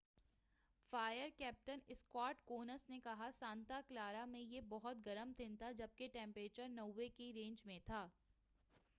[0.89, 5.87] fire captain Scott Koons نے کہا Santa Clara میں یہ بہت گرم دن تھا جب
[5.95, 8.07] کہ ٹمپریچر 90 کے رینج میں تھا